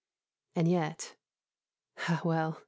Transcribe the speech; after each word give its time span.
And 0.55 0.67
yet 0.67 1.15
Ah 2.07 2.21
well! 2.25 2.57